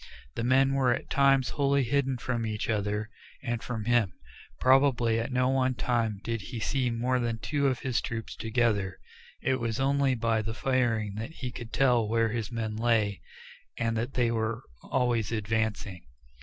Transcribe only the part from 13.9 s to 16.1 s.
that they were always advancing.